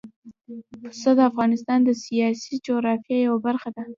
[0.81, 3.83] پسه د افغانستان د سیاسي جغرافیه یوه برخه ده.